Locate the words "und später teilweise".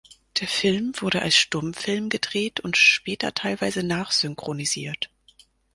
2.59-3.83